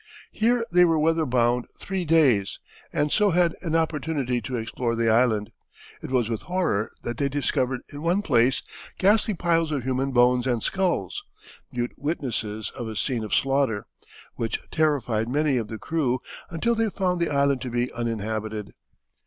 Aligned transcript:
Here 0.31 0.65
they 0.71 0.83
were 0.83 0.97
weather 0.97 1.27
bound 1.27 1.67
three 1.77 2.05
days, 2.05 2.57
and 2.91 3.11
so 3.11 3.29
had 3.29 3.53
an 3.61 3.75
opportunity 3.75 4.41
to 4.41 4.55
explore 4.55 4.95
the 4.95 5.11
island. 5.11 5.51
It 6.01 6.09
was 6.09 6.27
with 6.27 6.41
horror 6.41 6.89
that 7.03 7.17
they 7.17 7.29
discovered 7.29 7.81
in 7.93 8.01
one 8.01 8.23
place 8.23 8.63
ghastly 8.97 9.35
piles 9.35 9.71
of 9.71 9.83
human 9.83 10.09
bones 10.11 10.47
and 10.47 10.63
skulls, 10.63 11.21
mute 11.71 11.91
witnesses 11.97 12.71
of 12.73 12.87
a 12.87 12.95
scene 12.95 13.23
of 13.23 13.35
slaughter, 13.35 13.85
which 14.33 14.59
terrified 14.71 15.29
many 15.29 15.57
of 15.57 15.67
the 15.67 15.77
crew 15.77 16.19
until 16.49 16.73
they 16.73 16.89
found 16.89 17.19
the 17.21 17.29
island 17.29 17.61
to 17.61 17.69
be 17.69 17.93
uninhabited. 17.93 18.71